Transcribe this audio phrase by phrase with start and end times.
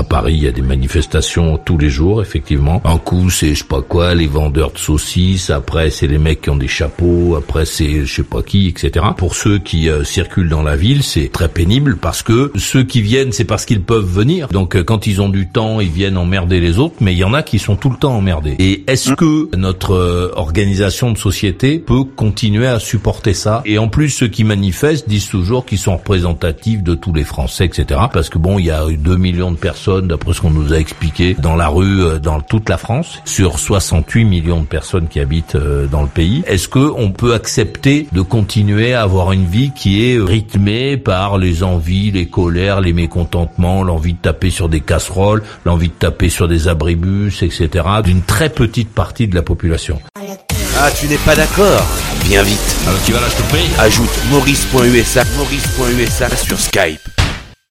[0.00, 2.80] À Paris, il y a des manifestations tous les jours, effectivement.
[2.86, 5.50] Un coup, c'est je sais pas quoi, les vendeurs de saucisses.
[5.50, 7.36] Après, c'est les mecs qui ont des chapeaux.
[7.36, 9.04] Après, c'est je sais pas qui, etc.
[9.18, 13.02] Pour ceux qui euh, circulent dans la ville, c'est très pénible parce que ceux qui
[13.02, 14.48] viennent, c'est parce qu'ils peuvent venir.
[14.48, 16.94] Donc, euh, quand ils ont du temps, ils viennent emmerder les autres.
[17.02, 18.56] Mais il y en a qui sont tout le temps emmerdés.
[18.58, 23.60] Et est-ce que notre euh, organisation de société peut continuer à supporter ça?
[23.66, 27.66] Et en plus, ceux qui manifestent disent toujours qu'ils sont représentatifs de tous les Français,
[27.66, 28.00] etc.
[28.10, 30.78] Parce que bon, il y a 2 millions de personnes, d'après ce qu'on nous a
[30.78, 35.20] expliqué, dans la rue, euh, dans toute la France, sur 68 millions de personnes qui
[35.20, 36.42] habitent euh, dans le pays.
[36.46, 41.38] Est-ce que on peut accepter de continuer à avoir une vie qui est rythmée par
[41.38, 46.28] les envies, les colères, les mécontentements, l'envie de taper sur des casseroles, l'envie de taper
[46.28, 47.84] sur des abribus, etc.
[48.04, 50.00] d'une très petite partie de la population?
[50.78, 51.82] Ah, tu n'es pas d'accord?
[52.24, 52.76] Viens vite.
[52.86, 53.68] Alors tu vas là, je te prie.
[53.78, 57.19] Ajoute maurice.usa, maurice.usa sur Skype.